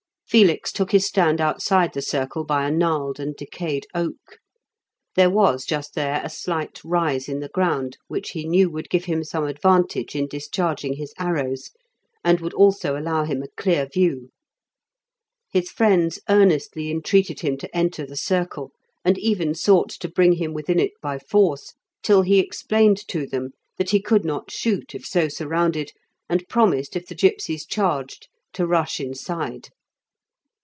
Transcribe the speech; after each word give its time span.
Felix 0.31 0.71
took 0.71 0.93
his 0.93 1.05
stand 1.05 1.41
outside 1.41 1.91
the 1.91 2.01
circle 2.01 2.45
by 2.45 2.65
a 2.65 2.71
gnarled 2.71 3.19
and 3.19 3.35
decayed 3.35 3.85
oak. 3.93 4.37
There 5.17 5.29
was 5.29 5.65
just 5.65 5.93
there 5.93 6.21
a 6.23 6.29
slight 6.29 6.79
rise 6.85 7.27
in 7.27 7.41
the 7.41 7.49
ground, 7.49 7.97
which 8.07 8.29
he 8.29 8.45
knew 8.47 8.69
would 8.69 8.89
give 8.89 9.03
him 9.03 9.25
some 9.25 9.43
advantage 9.43 10.15
in 10.15 10.29
discharging 10.29 10.93
his 10.93 11.13
arrows, 11.19 11.71
and 12.23 12.39
would 12.39 12.53
also 12.53 12.97
allow 12.97 13.25
him 13.25 13.43
a 13.43 13.49
clear 13.57 13.85
view. 13.85 14.29
His 15.51 15.69
friends 15.69 16.17
earnestly 16.29 16.89
entreated 16.89 17.41
him 17.41 17.57
to 17.57 17.75
enter 17.77 18.05
the 18.05 18.15
circle, 18.15 18.71
and 19.03 19.17
even 19.17 19.53
sought 19.53 19.89
to 19.89 20.07
bring 20.07 20.31
him 20.31 20.53
within 20.53 20.79
it 20.79 20.93
by 21.01 21.19
force, 21.19 21.73
till 22.01 22.21
he 22.21 22.39
explained 22.39 23.05
to 23.09 23.27
them 23.27 23.49
that 23.77 23.89
he 23.89 24.01
could 24.01 24.23
not 24.23 24.49
shoot 24.49 24.95
if 24.95 25.05
so 25.05 25.27
surrounded, 25.27 25.91
and 26.29 26.47
promised 26.47 26.95
if 26.95 27.05
the 27.05 27.15
gipsies 27.15 27.65
charged 27.65 28.29
to 28.53 28.65
rush 28.65 29.01
inside. 29.01 29.67